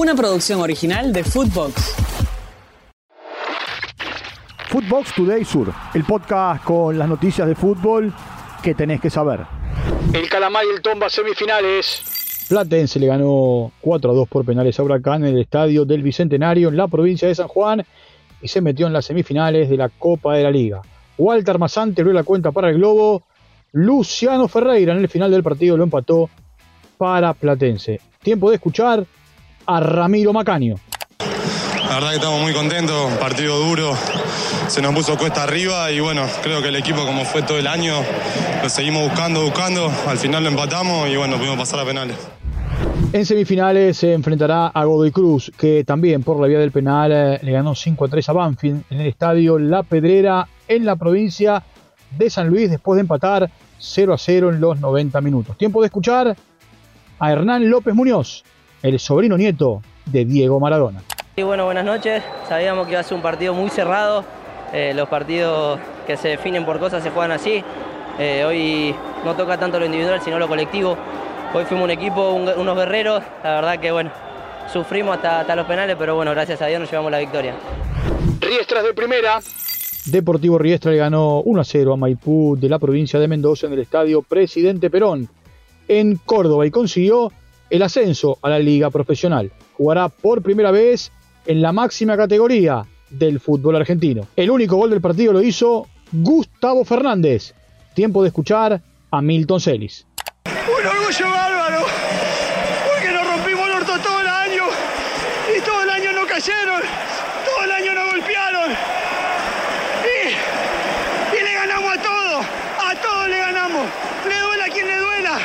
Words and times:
Una 0.00 0.14
producción 0.14 0.62
original 0.62 1.12
de 1.12 1.22
Footbox. 1.22 1.94
Footbox 4.70 5.14
Today 5.14 5.44
Sur, 5.44 5.70
el 5.92 6.04
podcast 6.04 6.64
con 6.64 6.98
las 6.98 7.06
noticias 7.06 7.46
de 7.46 7.54
fútbol 7.54 8.10
que 8.62 8.74
tenés 8.74 8.98
que 9.02 9.10
saber. 9.10 9.40
El 10.14 10.26
Calamar 10.30 10.64
y 10.64 10.74
el 10.74 10.80
Tomba 10.80 11.10
semifinales. 11.10 12.46
Platense 12.48 12.98
le 12.98 13.08
ganó 13.08 13.72
4 13.82 14.10
a 14.10 14.14
2 14.14 14.26
por 14.26 14.46
penales 14.46 14.80
a 14.80 14.84
Huracán 14.84 15.26
en 15.26 15.34
el 15.34 15.42
estadio 15.42 15.84
del 15.84 16.02
Bicentenario 16.02 16.70
en 16.70 16.78
la 16.78 16.88
provincia 16.88 17.28
de 17.28 17.34
San 17.34 17.48
Juan 17.48 17.84
y 18.40 18.48
se 18.48 18.62
metió 18.62 18.86
en 18.86 18.94
las 18.94 19.04
semifinales 19.04 19.68
de 19.68 19.76
la 19.76 19.90
Copa 19.90 20.34
de 20.34 20.44
la 20.44 20.50
Liga. 20.50 20.80
Walter 21.18 21.58
Mazante 21.58 22.00
abrió 22.00 22.14
la 22.14 22.24
cuenta 22.24 22.52
para 22.52 22.70
el 22.70 22.76
Globo. 22.76 23.24
Luciano 23.72 24.48
Ferreira 24.48 24.94
en 24.94 25.00
el 25.00 25.10
final 25.10 25.30
del 25.30 25.42
partido 25.42 25.76
lo 25.76 25.84
empató 25.84 26.30
para 26.96 27.34
Platense. 27.34 28.00
Tiempo 28.22 28.48
de 28.48 28.56
escuchar 28.56 29.04
a 29.76 29.80
Ramiro 29.80 30.32
Macaño. 30.32 30.76
La 31.88 31.94
verdad 31.94 32.10
que 32.10 32.16
estamos 32.16 32.40
muy 32.40 32.52
contentos, 32.52 33.12
partido 33.18 33.58
duro, 33.58 33.94
se 34.68 34.82
nos 34.82 34.94
puso 34.94 35.16
cuesta 35.16 35.42
arriba 35.42 35.90
y 35.90 36.00
bueno, 36.00 36.26
creo 36.42 36.62
que 36.62 36.68
el 36.68 36.76
equipo 36.76 37.04
como 37.04 37.24
fue 37.24 37.42
todo 37.42 37.58
el 37.58 37.66
año, 37.66 37.94
lo 38.62 38.68
seguimos 38.68 39.02
buscando, 39.02 39.42
buscando, 39.42 39.90
al 40.06 40.18
final 40.18 40.44
lo 40.44 40.50
empatamos 40.50 41.08
y 41.08 41.16
bueno, 41.16 41.36
pudimos 41.36 41.56
pasar 41.56 41.80
a 41.80 41.84
penales. 41.84 42.16
En 43.12 43.26
semifinales 43.26 43.96
se 43.96 44.12
enfrentará 44.12 44.68
a 44.68 44.84
Godoy 44.84 45.10
Cruz, 45.10 45.50
que 45.58 45.82
también 45.84 46.22
por 46.22 46.40
la 46.40 46.46
vía 46.46 46.60
del 46.60 46.70
penal 46.70 47.10
eh, 47.10 47.40
le 47.42 47.52
ganó 47.52 47.74
5 47.74 48.04
a 48.04 48.08
3 48.08 48.28
a 48.28 48.32
Banfield 48.32 48.82
en 48.90 49.00
el 49.00 49.06
estadio 49.08 49.58
La 49.58 49.82
Pedrera 49.82 50.46
en 50.68 50.84
la 50.84 50.94
provincia 50.94 51.62
de 52.16 52.30
San 52.30 52.48
Luis 52.48 52.70
después 52.70 52.96
de 52.96 53.00
empatar 53.00 53.50
0 53.78 54.14
a 54.14 54.18
0 54.18 54.50
en 54.50 54.60
los 54.60 54.78
90 54.78 55.20
minutos. 55.20 55.56
Tiempo 55.56 55.80
de 55.80 55.86
escuchar 55.86 56.36
a 57.18 57.32
Hernán 57.32 57.68
López 57.68 57.94
Muñoz, 57.94 58.44
el 58.82 58.98
sobrino 58.98 59.36
nieto 59.36 59.82
de 60.06 60.24
Diego 60.24 60.58
Maradona. 60.60 61.02
Y 61.36 61.42
bueno, 61.42 61.64
buenas 61.64 61.84
noches. 61.84 62.22
Sabíamos 62.48 62.86
que 62.86 62.92
iba 62.92 63.00
a 63.00 63.04
ser 63.04 63.16
un 63.16 63.22
partido 63.22 63.54
muy 63.54 63.70
cerrado. 63.70 64.24
Eh, 64.72 64.92
los 64.94 65.08
partidos 65.08 65.78
que 66.06 66.16
se 66.16 66.28
definen 66.28 66.64
por 66.64 66.78
cosas 66.78 67.02
se 67.02 67.10
juegan 67.10 67.32
así. 67.32 67.62
Eh, 68.18 68.44
hoy 68.44 68.94
no 69.24 69.34
toca 69.34 69.58
tanto 69.58 69.78
lo 69.78 69.86
individual, 69.86 70.20
sino 70.22 70.38
lo 70.38 70.48
colectivo. 70.48 70.96
Hoy 71.54 71.64
fuimos 71.64 71.84
un 71.84 71.90
equipo, 71.90 72.30
unos 72.32 72.76
guerreros. 72.76 73.22
La 73.42 73.54
verdad 73.54 73.78
que 73.78 73.90
bueno, 73.90 74.10
sufrimos 74.72 75.16
hasta, 75.16 75.40
hasta 75.40 75.56
los 75.56 75.66
penales, 75.66 75.96
pero 75.98 76.14
bueno, 76.14 76.30
gracias 76.32 76.60
a 76.62 76.66
Dios 76.66 76.80
nos 76.80 76.90
llevamos 76.90 77.10
la 77.10 77.18
victoria. 77.18 77.54
Riestras 78.40 78.84
de 78.84 78.94
primera. 78.94 79.40
Deportivo 80.06 80.58
Riestra 80.58 80.90
le 80.90 80.96
ganó 80.96 81.40
1 81.42 81.60
a 81.60 81.64
0 81.64 81.92
a 81.92 81.96
Maipú 81.96 82.56
de 82.58 82.68
la 82.68 82.78
provincia 82.78 83.20
de 83.20 83.28
Mendoza 83.28 83.66
en 83.66 83.74
el 83.74 83.80
estadio 83.80 84.22
Presidente 84.22 84.90
Perón 84.90 85.28
en 85.88 86.16
Córdoba 86.16 86.66
y 86.66 86.70
consiguió 86.70 87.32
el 87.70 87.82
ascenso 87.82 88.38
a 88.42 88.50
la 88.50 88.58
liga 88.58 88.90
profesional. 88.90 89.50
Jugará 89.76 90.08
por 90.08 90.42
primera 90.42 90.70
vez 90.70 91.10
en 91.46 91.62
la 91.62 91.72
máxima 91.72 92.16
categoría 92.16 92.84
del 93.08 93.40
fútbol 93.40 93.76
argentino. 93.76 94.26
El 94.36 94.50
único 94.50 94.76
gol 94.76 94.90
del 94.90 95.00
partido 95.00 95.32
lo 95.32 95.42
hizo 95.42 95.86
Gustavo 96.12 96.84
Fernández. 96.84 97.54
Tiempo 97.94 98.22
de 98.22 98.28
escuchar 98.28 98.80
a 99.10 99.22
Milton 99.22 99.60
Celis. 99.60 100.06
Un 100.44 100.86
orgullo 100.86 101.30
bárbaro, 101.30 101.86
porque 102.88 103.12
nos 103.12 103.26
rompimos 103.26 103.66
el 103.66 103.72
orto 103.74 103.98
todo 103.98 104.20
el 104.20 104.28
año 104.28 104.62
y 105.56 105.60
todo 105.62 105.82
el 105.82 105.90
año 105.90 106.12
no 106.12 106.26
cayeron, 106.26 106.80
todo 107.44 107.64
el 107.64 107.72
año 107.72 107.94
nos 107.94 108.10
golpearon 108.12 108.70
y, 110.04 111.36
y 111.36 111.44
le 111.44 111.54
ganamos 111.54 111.98
a 111.98 112.02
todos, 112.02 112.46
a 112.78 113.02
todos 113.02 113.28
le 113.28 113.38
ganamos, 113.38 113.86
le 114.28 114.38
duela 114.38 114.64
a 114.64 114.68
quien 114.68 114.86
le 114.86 114.96
duela. 114.96 115.38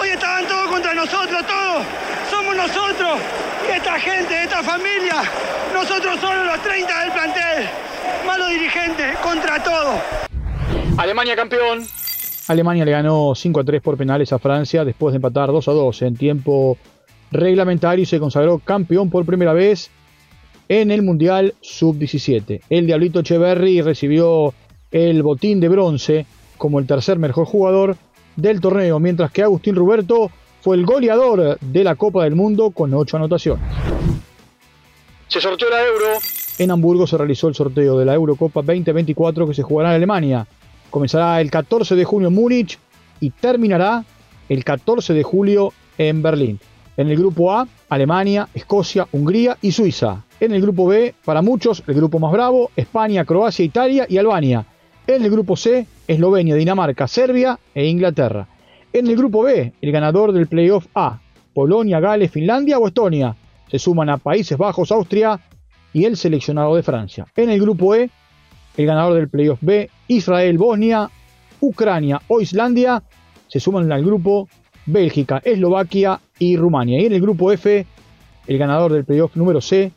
Hoy 0.00 0.08
estaban 0.08 0.46
todos 0.46 0.66
contra 0.68 0.94
nosotros, 0.94 1.46
todos, 1.46 1.84
somos 2.30 2.56
nosotros 2.56 2.96
y 2.96 3.05
esta 3.74 3.98
gente, 3.98 4.44
esta 4.44 4.62
familia, 4.62 5.22
nosotros 5.72 6.20
somos 6.20 6.46
los 6.46 6.62
30 6.62 7.00
del 7.00 7.12
plantel, 7.12 7.68
malos 8.26 8.50
dirigentes, 8.50 9.16
contra 9.18 9.62
todo. 9.62 9.94
Alemania 10.98 11.36
campeón. 11.36 11.84
Alemania 12.48 12.84
le 12.84 12.92
ganó 12.92 13.34
5 13.34 13.60
a 13.60 13.64
3 13.64 13.82
por 13.82 13.96
penales 13.96 14.32
a 14.32 14.38
Francia 14.38 14.84
después 14.84 15.12
de 15.12 15.16
empatar 15.16 15.50
2 15.50 15.68
a 15.68 15.72
2 15.72 16.02
en 16.02 16.16
tiempo 16.16 16.78
reglamentario 17.30 18.02
y 18.02 18.06
se 18.06 18.20
consagró 18.20 18.58
campeón 18.60 19.10
por 19.10 19.26
primera 19.26 19.52
vez 19.52 19.90
en 20.68 20.90
el 20.90 21.02
Mundial 21.02 21.54
Sub-17. 21.60 22.62
El 22.70 22.86
Diablito 22.86 23.20
Echeverry 23.20 23.82
recibió 23.82 24.54
el 24.90 25.22
botín 25.22 25.60
de 25.60 25.68
bronce 25.68 26.26
como 26.56 26.78
el 26.78 26.86
tercer 26.86 27.18
mejor 27.18 27.46
jugador 27.46 27.96
del 28.36 28.60
torneo, 28.60 28.98
mientras 29.00 29.30
que 29.30 29.42
Agustín 29.42 29.74
Ruberto 29.74 30.30
fue 30.66 30.76
el 30.76 30.84
goleador 30.84 31.60
de 31.60 31.84
la 31.84 31.94
Copa 31.94 32.24
del 32.24 32.34
Mundo 32.34 32.72
con 32.72 32.92
8 32.92 33.18
anotaciones. 33.18 33.64
Se 35.28 35.40
sorteó 35.40 35.70
la 35.70 35.86
Euro. 35.86 36.06
En 36.58 36.72
Hamburgo 36.72 37.06
se 37.06 37.16
realizó 37.16 37.46
el 37.46 37.54
sorteo 37.54 37.96
de 37.96 38.04
la 38.04 38.14
Eurocopa 38.14 38.62
2024 38.62 39.46
que 39.46 39.54
se 39.54 39.62
jugará 39.62 39.90
en 39.90 39.94
Alemania. 39.94 40.44
Comenzará 40.90 41.40
el 41.40 41.52
14 41.52 41.94
de 41.94 42.04
junio 42.04 42.26
en 42.26 42.34
Múnich 42.34 42.80
y 43.20 43.30
terminará 43.30 44.04
el 44.48 44.64
14 44.64 45.14
de 45.14 45.22
julio 45.22 45.72
en 45.98 46.20
Berlín. 46.20 46.58
En 46.96 47.10
el 47.10 47.16
grupo 47.16 47.52
A, 47.52 47.68
Alemania, 47.88 48.48
Escocia, 48.52 49.06
Hungría 49.12 49.58
y 49.62 49.70
Suiza. 49.70 50.24
En 50.40 50.50
el 50.50 50.62
grupo 50.62 50.88
B, 50.88 51.14
para 51.24 51.42
muchos, 51.42 51.84
el 51.86 51.94
grupo 51.94 52.18
más 52.18 52.32
bravo, 52.32 52.72
España, 52.74 53.24
Croacia, 53.24 53.64
Italia 53.64 54.06
y 54.08 54.18
Albania. 54.18 54.66
En 55.06 55.22
el 55.22 55.30
grupo 55.30 55.54
C, 55.56 55.86
Eslovenia, 56.08 56.56
Dinamarca, 56.56 57.06
Serbia 57.06 57.56
e 57.72 57.86
Inglaterra. 57.86 58.48
En 58.96 59.06
el 59.08 59.14
grupo 59.14 59.42
B, 59.42 59.74
el 59.82 59.92
ganador 59.92 60.32
del 60.32 60.46
playoff 60.46 60.86
A, 60.94 61.20
Polonia, 61.52 62.00
Gales, 62.00 62.30
Finlandia 62.30 62.78
o 62.78 62.86
Estonia. 62.86 63.36
Se 63.70 63.78
suman 63.78 64.08
a 64.08 64.16
Países 64.16 64.56
Bajos, 64.56 64.90
Austria 64.90 65.38
y 65.92 66.06
el 66.06 66.16
seleccionado 66.16 66.74
de 66.74 66.82
Francia. 66.82 67.26
En 67.36 67.50
el 67.50 67.60
grupo 67.60 67.94
E, 67.94 68.08
el 68.74 68.86
ganador 68.86 69.12
del 69.12 69.28
playoff 69.28 69.58
B, 69.60 69.90
Israel, 70.08 70.56
Bosnia, 70.56 71.10
Ucrania 71.60 72.22
o 72.28 72.40
Islandia. 72.40 73.02
Se 73.48 73.60
suman 73.60 73.92
al 73.92 74.02
grupo 74.02 74.48
Bélgica, 74.86 75.42
Eslovaquia 75.44 76.18
y 76.38 76.56
Rumania. 76.56 76.98
Y 76.98 77.04
en 77.04 77.12
el 77.12 77.20
grupo 77.20 77.52
F, 77.52 77.86
el 78.46 78.58
ganador 78.58 78.94
del 78.94 79.04
playoff 79.04 79.36
número 79.36 79.60
C, 79.60 79.92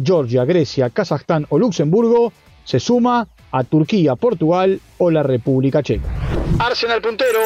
Georgia, 0.00 0.44
Grecia, 0.44 0.88
Kazajstán 0.88 1.46
o 1.48 1.58
Luxemburgo, 1.58 2.32
se 2.62 2.78
suma 2.78 3.26
a 3.50 3.64
Turquía, 3.64 4.14
Portugal 4.14 4.80
o 4.98 5.10
la 5.10 5.24
República 5.24 5.82
Checa. 5.82 6.06
Arsenal 6.60 7.02
puntero. 7.02 7.40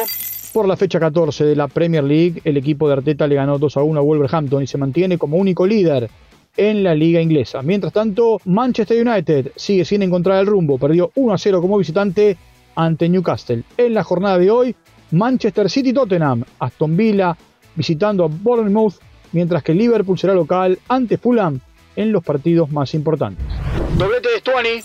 Por 0.53 0.67
la 0.67 0.75
fecha 0.75 0.99
14 0.99 1.45
de 1.45 1.55
la 1.55 1.67
Premier 1.67 2.03
League, 2.03 2.41
el 2.43 2.57
equipo 2.57 2.87
de 2.87 2.93
Arteta 2.93 3.27
le 3.27 3.35
ganó 3.35 3.59
2 3.59 3.77
a 3.77 3.83
1 3.83 3.99
a 3.99 4.03
Wolverhampton 4.03 4.63
y 4.63 4.67
se 4.67 4.79
mantiene 4.79 5.19
como 5.19 5.37
único 5.37 5.67
líder 5.67 6.09
en 6.57 6.83
la 6.83 6.95
liga 6.95 7.21
inglesa. 7.21 7.61
Mientras 7.61 7.93
tanto, 7.93 8.41
Manchester 8.45 9.07
United 9.07 9.51
sigue 9.55 9.85
sin 9.85 10.01
encontrar 10.01 10.39
el 10.39 10.47
rumbo, 10.47 10.79
perdió 10.79 11.11
1 11.13 11.33
a 11.33 11.37
0 11.37 11.61
como 11.61 11.77
visitante 11.77 12.35
ante 12.75 13.07
Newcastle. 13.09 13.63
En 13.77 13.93
la 13.93 14.03
jornada 14.03 14.39
de 14.39 14.49
hoy, 14.49 14.75
Manchester 15.11 15.69
City 15.69 15.93
Tottenham, 15.93 16.43
Aston 16.57 16.97
Villa 16.97 17.37
visitando 17.75 18.23
a 18.23 18.27
Bournemouth, 18.27 18.95
mientras 19.31 19.61
que 19.61 19.75
Liverpool 19.75 20.17
será 20.17 20.33
local 20.33 20.79
ante 20.87 21.19
Fulham 21.19 21.59
en 21.95 22.11
los 22.11 22.23
partidos 22.23 22.71
más 22.71 22.95
importantes. 22.95 23.45
Doblete 23.97 24.29
de 24.29 24.39
Stuani. 24.39 24.81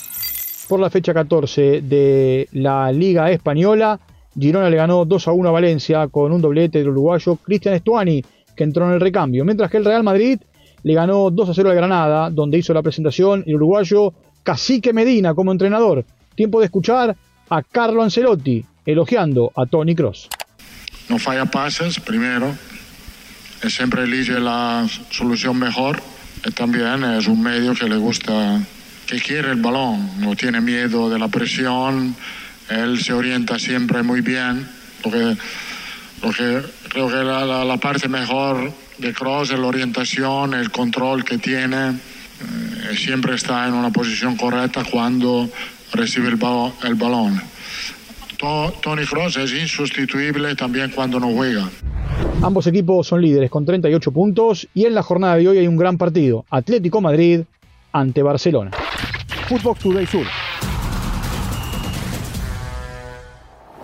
Por 0.69 0.81
la 0.81 0.91
fecha 0.91 1.15
14 1.15 1.81
de 1.81 2.49
la 2.53 2.93
Liga 2.93 3.31
Española, 3.31 3.99
Girona 4.39 4.71
le 4.71 4.77
ganó 4.77 5.05
2 5.05 5.29
a 5.29 5.33
1 5.33 5.49
a 5.49 5.53
Valencia 5.53 6.09
con 6.09 6.33
un 6.33 6.41
doblete 6.41 6.79
del 6.79 6.89
uruguayo 6.89 7.37
Cristian 7.37 7.79
Stuani, 7.79 8.25
que 8.57 8.65
entró 8.65 8.87
en 8.87 8.95
el 8.95 9.01
recambio, 9.01 9.45
mientras 9.45 9.71
que 9.71 9.77
el 9.77 9.85
Real 9.85 10.03
Madrid 10.03 10.39
le 10.83 10.95
ganó 10.95 11.31
2 11.31 11.49
a 11.49 11.55
0 11.55 11.71
al 11.71 11.77
Granada, 11.77 12.31
donde 12.31 12.59
hizo 12.59 12.75
la 12.75 12.83
presentación 12.83 13.43
el 13.47 13.57
uruguayo 13.57 14.13
Cacique 14.43 14.93
Medina 14.93 15.35
como 15.35 15.53
entrenador. 15.53 16.05
Tiempo 16.35 16.61
de 16.61 16.67
escuchar 16.67 17.17
a 17.49 17.63
Carlo 17.63 18.03
Ancelotti 18.03 18.65
elogiando 18.85 19.53
a 19.57 19.67
Tony 19.67 19.95
Cross. 19.95 20.29
No 21.09 21.19
falla 21.19 21.47
pases, 21.47 22.01
primero. 22.01 22.55
Siempre 23.69 24.03
elige 24.03 24.39
la 24.41 24.87
solución 25.11 25.59
mejor. 25.59 26.03
También 26.55 27.03
es 27.05 27.27
un 27.27 27.43
medio 27.43 27.75
que 27.75 27.89
le 27.89 27.97
gusta, 27.97 28.61
que 29.07 29.19
quiere 29.19 29.51
el 29.51 29.63
balón, 29.63 30.21
no 30.21 30.37
tiene 30.37 30.61
miedo 30.61 31.09
de 31.09 31.19
la 31.19 31.29
presión. 31.29 32.15
Él 32.69 33.01
se 33.01 33.13
orienta 33.13 33.59
siempre 33.59 34.03
muy 34.03 34.21
bien. 34.21 34.69
Lo 35.05 35.11
que, 35.11 35.37
lo 36.23 36.33
que 36.33 36.63
creo 36.89 37.09
que 37.09 37.17
la, 37.17 37.45
la, 37.45 37.65
la 37.65 37.77
parte 37.77 38.09
mejor 38.09 38.73
de 38.99 39.13
Cross 39.13 39.51
es 39.51 39.59
la 39.59 39.67
orientación, 39.67 40.55
el 40.55 40.71
control 40.71 41.25
que 41.25 41.39
tiene. 41.39 41.91
Eh, 41.91 42.97
siempre 42.97 43.35
está 43.35 43.67
en 43.67 43.75
una 43.75 43.91
posición 43.91 44.37
correcta 44.37 44.83
cuando 44.91 45.49
recibe 45.93 46.29
el, 46.29 46.37
balón. 46.37 46.73
El 46.83 46.95
balón. 46.95 47.41
Tony 48.83 49.07
Cross 49.07 49.39
es 49.39 49.53
insustituible 49.53 50.55
también 50.55 50.91
cuando 50.91 51.19
no 51.19 51.33
juega. 51.33 51.71
Ambos 52.43 52.67
equipos 52.67 53.07
son 53.07 53.23
líderes 53.23 53.51
con 53.51 53.65
38 53.65 54.13
puntos 54.13 54.69
y 54.75 54.85
en 54.85 54.95
la 54.95 55.03
jornada 55.03 55.37
de 55.37 55.49
hoy 55.49 55.59
hay 55.59 55.67
un 55.67 55.77
gran 55.77 55.97
partido. 55.97 56.45
Atlético 56.51 57.01
Madrid 57.01 57.41
ante 57.93 58.23
Barcelona. 58.23 58.71
Footbox 59.49 59.81
Today 59.81 60.07
Sur. 60.07 60.27